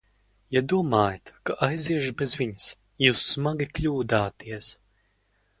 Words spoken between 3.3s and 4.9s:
smagi kļūdāties!